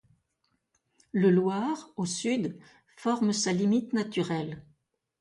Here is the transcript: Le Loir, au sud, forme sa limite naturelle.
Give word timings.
Le 1.11 1.29
Loir, 1.29 1.91
au 1.95 2.07
sud, 2.07 2.57
forme 2.97 3.33
sa 3.33 3.53
limite 3.53 3.93
naturelle. 3.93 4.65